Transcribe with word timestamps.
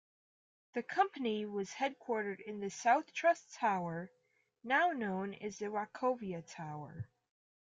The 0.73 0.81
Company 0.81 1.45
was 1.45 1.69
headquartered 1.69 2.39
in 2.39 2.59
the 2.59 2.71
SouthTrust 2.71 3.55
Tower, 3.59 4.09
now 4.63 4.93
known 4.93 5.35
as 5.35 5.59
the 5.59 5.67
Wachovia 5.69 6.41
Tower. 6.41 7.07